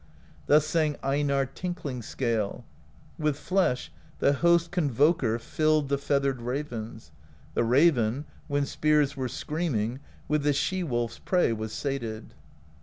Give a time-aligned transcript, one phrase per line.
[0.47, 2.65] Thus sang Einarr Tinkling Scale:
[3.19, 7.11] With flesh the Host Convoker Filled the feathered ravens:
[7.53, 9.99] The raven, when spears were screaming.
[10.27, 12.33] With the she wolPs prey was sated.